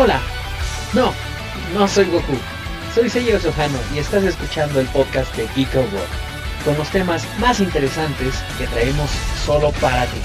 [0.00, 0.20] Hola.
[0.92, 1.12] No,
[1.74, 2.38] no soy Goku.
[2.94, 5.98] Soy Seiji Sojano y estás escuchando el podcast de Geek World
[6.64, 9.10] con los temas más interesantes que traemos
[9.44, 10.20] solo para ti.